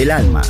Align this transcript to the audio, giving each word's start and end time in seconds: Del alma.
Del 0.00 0.10
alma. 0.12 0.49